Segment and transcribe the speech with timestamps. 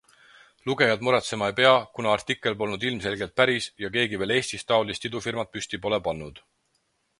[0.69, 5.55] Lugejad muretsema ei pea, kuna artikkel polnud ilmselgelt päris ja keegi veel Eestist taolist idufirmat
[5.59, 6.45] püsti pole pannud.